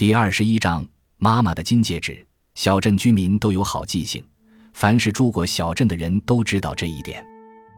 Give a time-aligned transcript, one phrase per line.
[0.00, 0.82] 第二十一章
[1.18, 2.26] 妈妈的金戒指。
[2.54, 4.24] 小镇居民都有好记性，
[4.72, 7.22] 凡是住过小镇的人都知道这一点。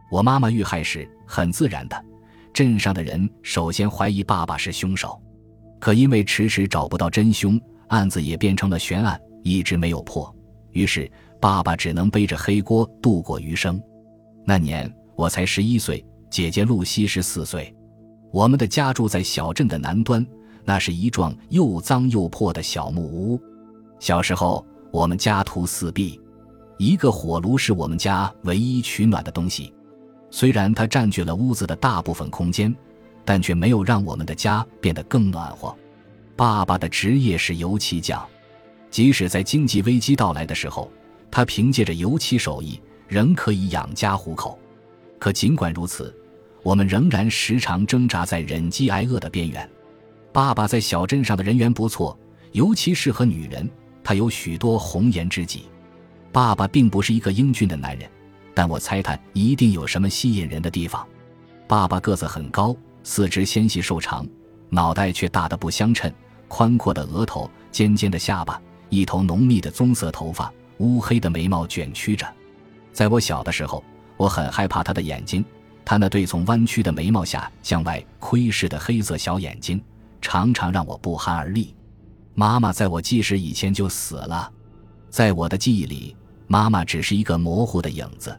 [0.09, 2.05] 我妈妈遇害时，很自然的，
[2.53, 5.21] 镇上的人首先怀疑爸爸是凶手，
[5.81, 10.33] 可因为迟迟找不到真凶，案子也变成了悬案，一直没有破。
[10.71, 11.11] 于是
[11.41, 13.83] 爸爸只能背着黑锅度过余生。
[14.47, 17.75] 那年我才十一岁，姐姐露西十四岁，
[18.33, 20.25] 我们的家住在小镇的南端。
[20.65, 23.41] 那是一幢又脏又破的小木屋。
[23.99, 26.21] 小时候，我们家徒四壁，
[26.79, 29.73] 一个火炉是我们家唯一取暖的东西。
[30.31, 32.75] 虽然它占据了屋子的大部分空间，
[33.25, 35.77] 但却没有让我们的家变得更暖和。
[36.35, 38.27] 爸爸的职业是油漆匠，
[38.91, 40.91] 即使在经济危机到来的时候，
[41.31, 44.59] 他凭借着油漆手艺仍可以养家糊口。
[45.19, 46.13] 可尽管如此，
[46.63, 49.69] 我们仍然时常挣扎在忍饥挨饿的边缘。
[50.33, 52.19] 爸爸在小镇上的人缘不错，
[52.53, 53.69] 尤其适合女人，
[54.03, 55.67] 他有许多红颜知己。
[56.33, 58.11] 爸爸并不是一个英俊的男人，
[58.55, 61.07] 但我猜他一定有什么吸引人的地方。
[61.69, 64.27] 爸爸个子很高，四肢纤细瘦长，
[64.71, 66.11] 脑袋却大得不相称，
[66.49, 72.27] 宽阔的额头，尖尖的下巴，一头浓密的棕色头发，乌黑的眉毛卷曲着。
[72.91, 73.85] 在我小的时候，
[74.17, 75.45] 我很害怕他的眼睛，
[75.85, 79.79] 他那对从弯曲的眉毛下向外窥视的黑色小眼睛。
[80.23, 81.75] 常常让我不寒而栗。
[82.35, 84.51] 妈妈在我记事以前就死了，
[85.11, 88.35] 在我的记忆里，妈妈只是一个模糊的影子。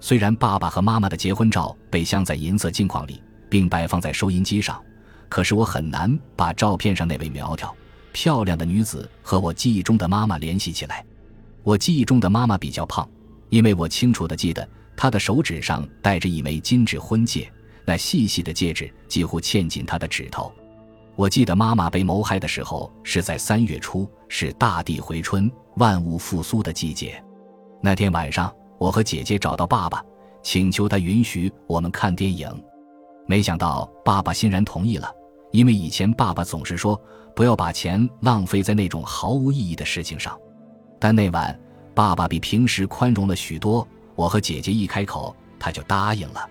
[0.00, 4.82] 虽然爸爸和妈妈的结婚照被镶在银色镜框里，并摆放在收音机上，
[5.28, 7.72] 可是我很难把照片上那位苗条、
[8.12, 11.04] 漂亮的女子和我记忆中的妈妈联系起来。
[11.62, 13.08] 我记忆中的妈妈比较胖，
[13.50, 17.52] 因为我清楚地记得她的手指上戴着一枚金质婚戒，
[17.84, 20.52] 那细细的戒指几乎嵌进她的指头。
[21.20, 27.22] 我记得妈妈被谋害的时候是在三月初，是大地回春、万物复苏的季节。
[27.82, 30.02] 那天晚上，我和姐姐找到爸爸，
[30.42, 32.50] 请求他允许我们看电影。
[33.26, 35.12] 没想到爸爸欣然同意了，
[35.50, 36.98] 因为以前爸爸总是说
[37.36, 40.34] 不要把钱浪费在那种毫无意义的事情上。
[40.98, 41.60] 但那晚，
[41.94, 43.86] 爸爸比平时宽容了许多。
[44.14, 46.48] 我和姐姐一开口，他就答应了。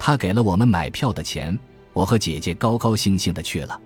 [0.00, 1.56] 他给了我们买票的钱，
[1.92, 3.80] 我和姐姐高高兴兴地去了。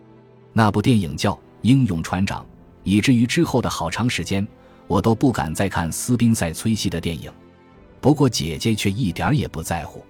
[0.56, 1.32] 那部电影叫
[1.62, 2.40] 《英勇船长》，
[2.84, 4.46] 以至于之后的好长时间，
[4.86, 7.30] 我都不敢再看斯宾塞崔西的电影。
[8.00, 10.04] 不过姐姐却一点也不在乎。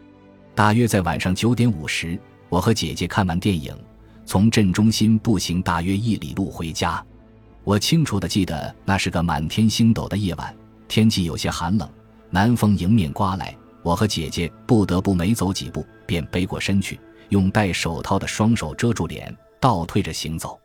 [0.54, 2.18] 大约在晚上九点五十，
[2.50, 3.74] 我和姐姐看完电影，
[4.26, 7.02] 从镇中心步行大约一里路回家。
[7.64, 10.54] 我清楚地记得那是个满天星斗的夜晚，
[10.88, 11.88] 天气有些寒冷，
[12.28, 13.56] 南风迎面刮来。
[13.82, 17.00] 我和姐姐不得不每走几步便背过身去，
[17.30, 19.34] 用戴手套的双手遮住脸。
[19.64, 20.60] 倒退着行走，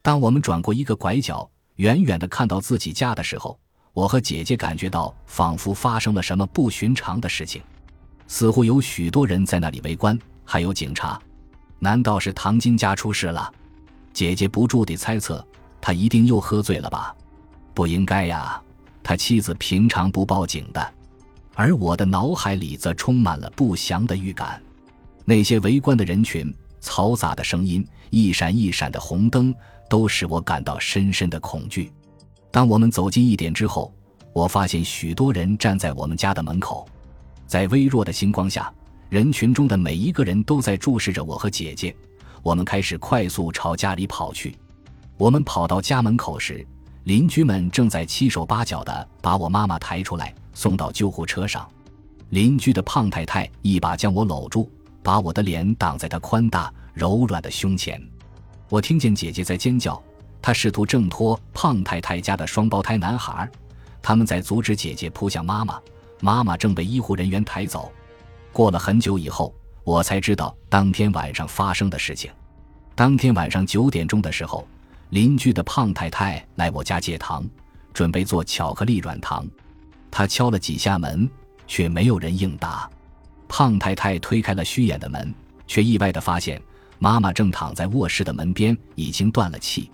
[0.00, 3.60] 当我们转过一个拐角，远远的看到自己家的时候，
[3.92, 7.60] 我和姐姐感觉到仿佛发生了什么不寻常的事情，
[8.26, 11.20] 似乎有许多人在那里围观，还有警察。
[11.78, 13.52] 难道是唐金家出事了？
[14.14, 15.46] 姐姐不住地猜测，
[15.78, 17.14] 他一定又喝醉了吧？
[17.74, 18.58] 不应该呀，
[19.02, 20.94] 他妻子平常不报警的。
[21.54, 24.58] 而我的脑海里则充满了不祥的预感，
[25.26, 26.50] 那些围观的人群。
[26.80, 29.54] 嘈杂的声音，一闪一闪的红灯，
[29.88, 31.92] 都使我感到深深的恐惧。
[32.50, 33.92] 当我们走近一点之后，
[34.32, 36.88] 我发现许多人站在我们家的门口，
[37.46, 38.72] 在微弱的星光下，
[39.08, 41.94] 人群中的每一个人都在注视着我和姐姐。
[42.42, 44.56] 我们开始快速朝家里跑去。
[45.16, 46.64] 我们跑到家门口时，
[47.04, 51.68] 邻居们正在七手八脚地把我妈妈抬出来，送到救护车上。
[52.30, 54.70] 邻居的胖太太一把将我搂住。
[55.08, 57.98] 把我的脸挡在他宽大柔软的胸前，
[58.68, 59.98] 我听见姐姐在尖叫，
[60.42, 63.50] 她试图挣脱胖太太家的双胞胎男孩，
[64.02, 65.80] 他们在阻止姐姐扑向妈妈，
[66.20, 67.90] 妈妈正被医护人员抬走。
[68.52, 72.30] 过了很久以后，我才知道当天晚上发生的事情。
[72.94, 74.68] 当天晚上九点钟的时候，
[75.08, 77.46] 邻居的胖太太来我家借糖，
[77.94, 79.48] 准备做巧克力软糖。
[80.10, 81.26] 她敲了几下门，
[81.66, 82.86] 却没有人应答。
[83.48, 85.34] 胖太太推开了虚掩的门，
[85.66, 86.60] 却意外地发现
[86.98, 89.90] 妈妈正躺在卧室的门边，已经断了气。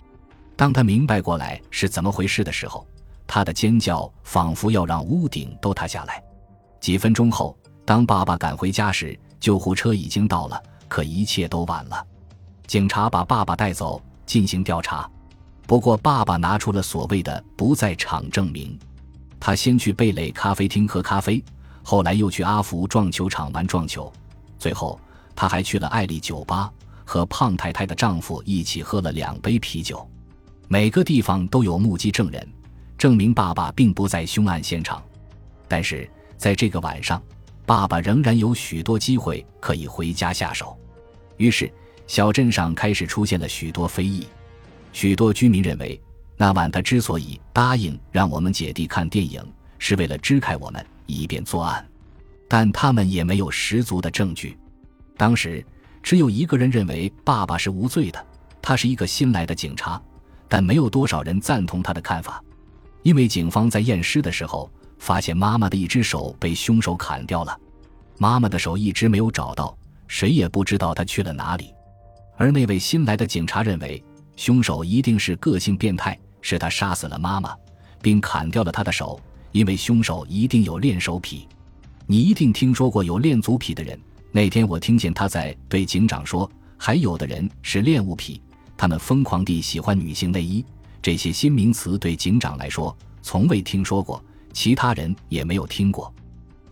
[0.56, 2.86] 当她明白过来是怎么回事的时候，
[3.26, 6.22] 她的尖叫仿佛要让屋顶都塌下来。
[6.80, 12.06] 几分钟后，当爸爸赶回家时，救护车已经到了，可一切都晚了。
[12.66, 15.08] 警察把爸爸带走进行调查，
[15.66, 18.78] 不过爸爸拿出了所谓的不在场证明。
[19.38, 21.42] 他先去贝蕾咖啡厅喝咖啡。
[21.86, 24.10] 后来又去阿福撞球场玩撞球，
[24.58, 24.98] 最后
[25.36, 26.72] 他还去了艾丽酒吧，
[27.04, 30.08] 和胖太太的丈夫一起喝了两杯啤酒。
[30.66, 32.48] 每个地方都有目击证人，
[32.96, 35.02] 证明爸爸并不在凶案现场。
[35.68, 37.22] 但是在这个晚上，
[37.66, 40.74] 爸爸仍然有许多机会可以回家下手。
[41.36, 41.70] 于是，
[42.06, 44.26] 小镇上开始出现了许多非议。
[44.94, 46.00] 许多居民认为，
[46.38, 49.44] 那晚他之所以答应让我们姐弟看电影，
[49.78, 51.86] 是为了支开我们，以便作案。
[52.48, 54.56] 但他们也没有十足的证据。
[55.16, 55.64] 当时
[56.02, 58.26] 只有一个人认为爸爸是无罪的，
[58.60, 60.00] 他是一个新来的警察，
[60.48, 62.42] 但没有多少人赞同他的看法，
[63.02, 67.58] 因为警方在验尸的时候发现妈妈的一只手被凶手砍掉了，
[68.18, 71.72] 妈妈的手一直没有找到，谁也不知道她去了哪里。
[72.36, 74.02] 而那位新来的警察认为，
[74.36, 77.56] 凶手一定是个性变态，是他杀死了妈妈，
[78.02, 79.20] 并砍掉了她的手，
[79.54, 81.46] 因为凶手一定有练手癖。
[82.06, 83.96] 你一定听说过有练足癖的人。
[84.32, 88.42] 那天我听见他在对警长说，还有的人是恋物癖，
[88.76, 90.64] 他们疯狂地喜欢女性内衣。
[91.00, 94.22] 这些新名词对警长来说从未听说过，
[94.52, 96.12] 其他人也没有听过。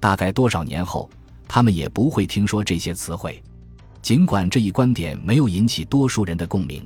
[0.00, 1.08] 大概多少年后，
[1.46, 3.40] 他们也不会听说这些词汇。
[4.02, 6.84] 尽管这一观点没有引起多数人的共鸣，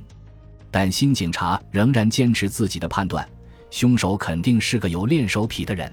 [0.69, 3.27] 但新警察仍然坚持自己的判断：
[3.69, 5.91] 凶手肯定是个有练手癖的人。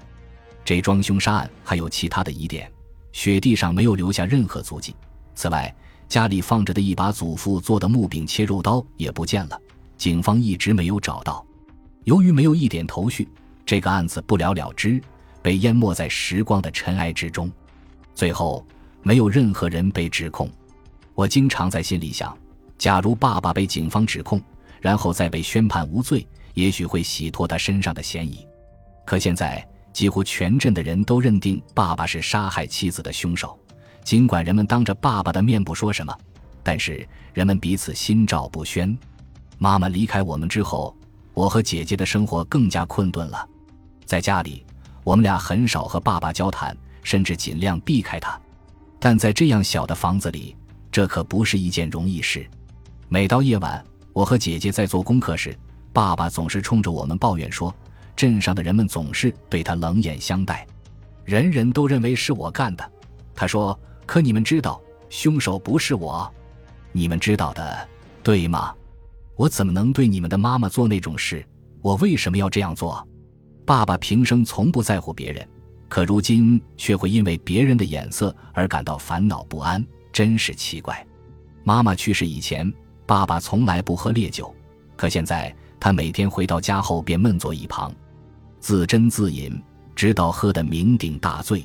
[0.63, 2.71] 这桩凶杀案还有其他的疑点，
[3.11, 4.95] 雪地上没有留下任何足迹。
[5.35, 5.73] 此外，
[6.07, 9.59] 家里放着的一把祖父做的木柄切肉刀也不见了，
[9.97, 11.45] 警方一直没有找到。
[12.03, 13.27] 由于没有一点头绪，
[13.65, 15.01] 这个案子不了了之，
[15.41, 17.51] 被淹没在时光的尘埃之中。
[18.13, 18.65] 最后，
[19.03, 20.49] 没有任何人被指控。
[21.13, 22.35] 我经常在心里想，
[22.77, 24.41] 假如爸爸被警方指控，
[24.81, 28.45] 然后再被宣判无罪，也许会洗脱他身上的嫌疑。
[29.05, 29.65] 可现在。
[29.95, 33.57] 几乎全镇的人都认定爸爸是杀害妻子的凶手，
[34.03, 36.13] 尽管人们当着爸爸的面不说什么，
[36.61, 38.97] 但是人们彼此心照不宣。
[39.57, 40.93] 妈妈离开我们之后，
[41.33, 43.47] 我和姐姐的生活更加困顿了。
[44.03, 44.65] 在家里，
[45.05, 48.37] 我们俩很少和爸爸交谈，甚至尽量避开他。
[48.99, 50.57] 但在这样小的房子里，
[50.91, 52.45] 这可不是一件容易事。
[53.07, 53.81] 每到夜晚，
[54.11, 55.57] 我和姐姐在做功课时，
[55.95, 57.73] 爸爸总是冲着我们抱怨说。
[58.17, 60.67] 镇上的人们总是对他冷眼相待，
[61.23, 62.91] 人人都认为是我干的。
[63.33, 66.29] 他说：“可你们知道，凶手不是我，
[66.91, 67.87] 你们知道的，
[68.23, 68.73] 对吗？
[69.37, 71.45] 我怎么能对你们的妈妈做那种事？
[71.81, 73.05] 我为什么要这样做？”
[73.65, 75.47] 爸爸平生从不在乎别人，
[75.87, 81.05] 可如今却会因为别人的眼色而感到烦恼不安，真是奇怪。
[81.63, 82.71] 妈妈去世以前，
[83.05, 84.53] 爸爸从来不喝烈酒，
[84.95, 85.53] 可现在
[85.85, 87.93] 他每天回到家后便闷坐一旁。
[88.59, 89.61] 自斟自饮，
[89.95, 91.63] 直到喝得酩酊大醉。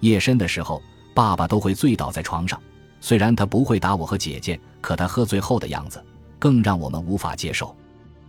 [0.00, 0.82] 夜深的时候，
[1.14, 2.60] 爸爸都会醉倒在床上。
[3.00, 6.04] 虽然他不会打我和姐姐，可他喝醉后的样子
[6.38, 7.74] 更让我们无法接受。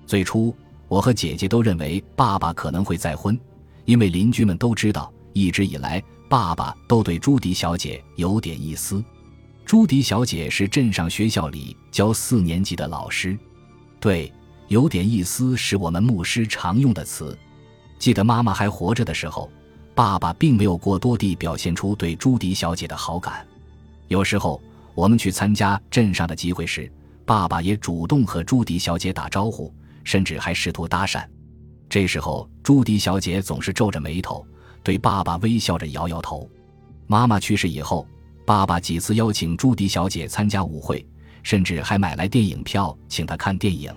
[0.06, 0.56] 最初，
[0.88, 3.38] 我和姐姐都认为爸爸可能会再婚，
[3.84, 9.04] 因为邻居们都知道，一直以来爸爸都对朱迪小姐有点意思。
[9.66, 13.38] 朱迪小姐是镇上学校里教四年级的老师。
[14.00, 14.32] 对，
[14.68, 17.38] 有点意思是我们牧师常用的词。
[17.98, 19.50] 记得妈妈还活着的时候，
[19.96, 23.46] 爸爸并没有过多地表现出对朱迪小姐的好感。
[24.08, 24.62] 有时候
[24.94, 26.92] 我们去参加镇上的集会时，
[27.26, 29.74] 爸爸也主动和朱迪小姐打招呼，
[30.04, 31.26] 甚至还试图搭讪。
[31.90, 34.46] 这时候朱迪小姐总是皱着眉头，
[34.84, 36.50] 对爸爸微笑着摇摇头。
[37.08, 38.06] 妈妈去世以后，
[38.46, 41.06] 爸爸几次邀请朱迪小姐参加舞会，
[41.42, 43.92] 甚至还买来电影票请她看电影，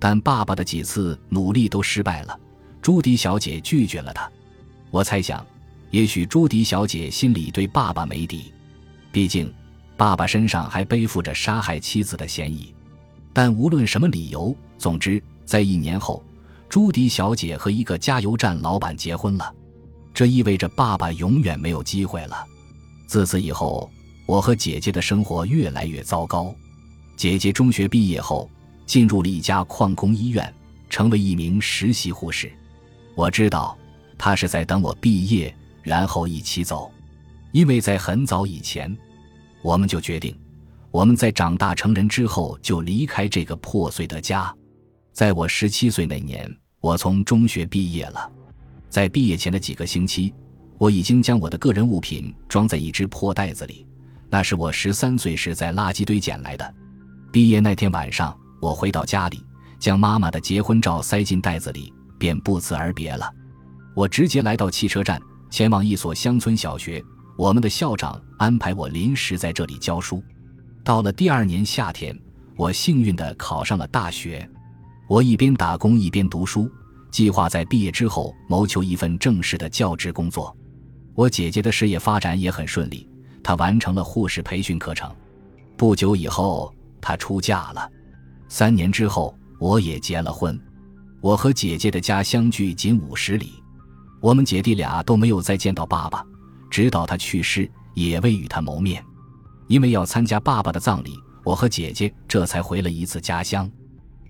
[0.00, 2.36] 但爸爸的几次努力都失败了。
[2.82, 4.28] 朱迪小姐拒绝了他，
[4.90, 5.46] 我猜想，
[5.90, 8.52] 也许朱迪小姐心里对爸爸没底，
[9.12, 9.52] 毕竟，
[9.98, 12.74] 爸爸身上还背负着杀害妻子的嫌疑。
[13.32, 16.24] 但无论什么理由，总之，在一年后，
[16.70, 19.54] 朱迪小姐和一个加油站老板结婚了，
[20.14, 22.46] 这意味着爸爸永远没有机会了。
[23.06, 23.90] 自此以后，
[24.24, 26.54] 我和姐姐的生活越来越糟糕。
[27.16, 28.48] 姐姐中学毕业后，
[28.90, 30.52] 进入了一家矿工医院，
[30.88, 32.50] 成为一名实习护士。
[33.14, 33.78] 我知道，
[34.18, 36.90] 他是在等我毕业，然后一起走。
[37.52, 38.92] 因为在很早以前，
[39.62, 40.36] 我们就决定，
[40.90, 44.52] 我们在长大成人之后就离开这个破碎的家。
[45.12, 48.28] 在我十七岁那年，我从中学毕业了。
[48.88, 50.34] 在毕业前的几个星期，
[50.78, 53.86] 我已经将我的个人物品装在一只破袋子里，
[54.28, 56.74] 那是我十三岁时在垃圾堆捡来的。
[57.30, 59.44] 毕业那天晚上，我回到家里，
[59.78, 61.92] 将妈妈的结婚照塞进袋子里。
[62.20, 63.32] 便不辞而别了。
[63.96, 67.02] 我直接来到汽车站，前往一所乡村小学。
[67.34, 70.22] 我们的校长安排我临时在这里教书。
[70.84, 72.14] 到了第二年夏天，
[72.56, 74.46] 我幸运地考上了大学。
[75.08, 76.70] 我一边打工一边读书，
[77.10, 80.54] 计划在毕业之后谋求一份正式的教职工作。
[81.14, 83.08] 我姐姐的事业发展也很顺利，
[83.42, 85.10] 她完成了护士培训课程。
[85.78, 87.90] 不久以后，她出嫁了。
[88.50, 90.60] 三年之后，我也结了婚。
[91.20, 93.62] 我和姐姐的家相距仅五十里，
[94.20, 96.26] 我们姐弟俩都没有再见到爸爸，
[96.68, 99.02] 直到他去世也未与他谋面。
[99.68, 103.70] 因为要参加爸爸的葬礼，我和姐姐这才回了一次家乡。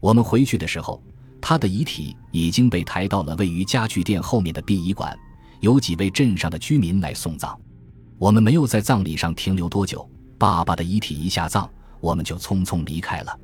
[0.01, 1.03] 我们回去的时候，
[1.41, 5.19] 他的遗体已经被抬到了位于家具店后面的殡仪馆，
[5.61, 7.59] 有几位镇上的居民来送葬。
[8.19, 11.67] 我们没有在葬礼上停留多久，爸爸的遗体一下葬，
[12.01, 13.35] 我们就匆匆离开了。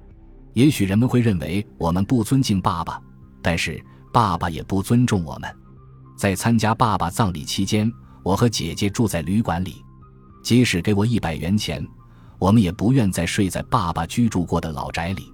[0.57, 2.99] 也许人们会认为我们不尊敬爸爸，
[3.43, 3.79] 但是
[4.11, 5.55] 爸爸也不尊重我们。
[6.17, 9.85] 在参加爸爸葬礼期间，我和姐姐住在旅馆里。
[10.43, 11.87] 即使给我一百元钱，
[12.39, 15.31] 我们也不愿再睡在爸爸居住过的老宅里。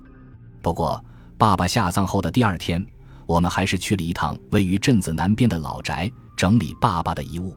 [0.61, 1.01] 不过，
[1.39, 2.85] 爸爸下葬后的第二天，
[3.25, 7.57] 我们还是去了一趟位于镇子南边的老宅，整理爸爸的遗物。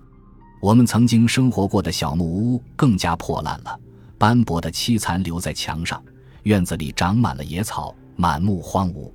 [0.61, 3.75] 我们曾经生活过的小木屋更加破烂了，
[4.19, 5.99] 斑驳的漆残留在墙上，
[6.45, 9.11] 院子里长满了野草，满目荒芜。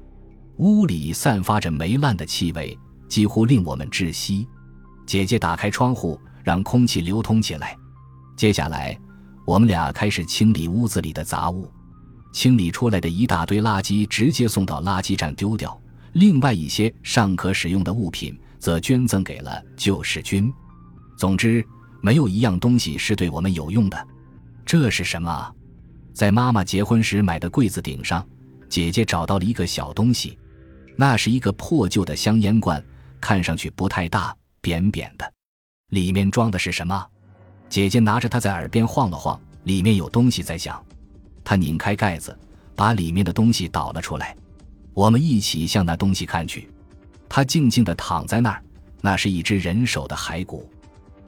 [0.57, 2.77] 屋里散发着霉烂的气味，
[3.09, 4.47] 几乎令我们窒息。
[5.07, 7.77] 姐姐打开窗户，让空气流通起来。
[8.37, 8.99] 接下来，
[9.47, 11.71] 我们俩开始清理屋子里的杂物，
[12.33, 15.81] 清理出来的一大堆垃圾直接送到垃圾站丢掉，
[16.15, 20.53] 另外一些尚可使用的物品则捐赠给了救世军。
[21.17, 21.65] 总之，
[22.03, 24.09] 没有一样东西是对我们有用的。
[24.67, 25.55] 这是什么？
[26.13, 28.27] 在妈妈结婚时买的柜子顶上，
[28.69, 30.39] 姐姐找到了一个小东西，
[30.97, 32.83] 那是一个破旧的香烟罐，
[33.21, 35.33] 看上去不太大，扁扁的，
[35.91, 37.07] 里面装的是什么？
[37.69, 40.85] 姐姐拿着它在耳边晃了晃，里面有东西在响。
[41.45, 42.37] 她拧开盖子，
[42.75, 44.37] 把里面的东西倒了出来。
[44.93, 46.69] 我们一起向那东西看去。
[47.29, 48.63] 它静静地躺在那儿，
[49.01, 50.69] 那是一只人手的骸骨。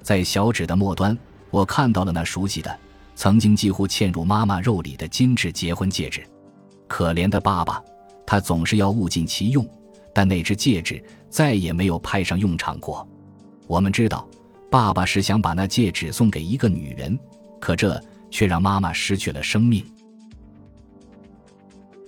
[0.03, 1.17] 在小指的末端，
[1.51, 2.77] 我看到了那熟悉的、
[3.14, 6.23] 曾经几乎嵌入妈妈肉里的精致结婚戒指。
[6.88, 7.83] 可怜的爸爸，
[8.26, 9.66] 他总是要物尽其用，
[10.14, 13.07] 但那只戒指再也没有派上用场过。
[13.66, 14.28] 我们知道。
[14.71, 17.19] 爸爸是想把那戒指送给一个女人，
[17.61, 19.85] 可这却让妈妈失去了生命。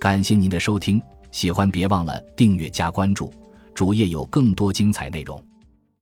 [0.01, 0.99] 感谢您的收听，
[1.31, 3.31] 喜欢别忘了订阅加关注，
[3.75, 5.39] 主页有更多精彩内容。